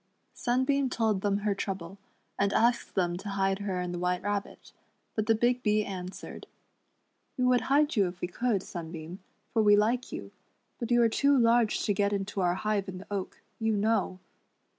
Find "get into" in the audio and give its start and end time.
11.93-12.41